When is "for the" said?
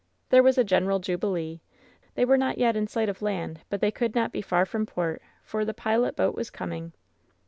5.43-5.75